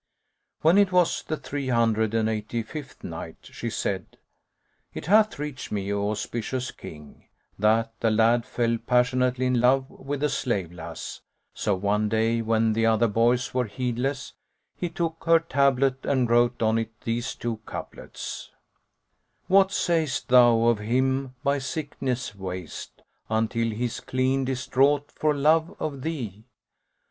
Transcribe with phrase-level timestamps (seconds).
[0.61, 4.17] When it was the Three Hundred and Eighty Fifth Night, She said,
[4.95, 7.27] It hath reached me, O auspicious King,
[7.59, 11.21] that the lad fell passionately in love with the slave lass:
[11.53, 14.33] so one day, when the other boys were heedless,
[14.75, 18.49] he took her tablet[FN#104] and wrote on it these two couplets,
[19.45, 25.75] "What sayest thou of him by sickness waste, * Until he's clean distraught for love
[25.79, 26.45] of thee?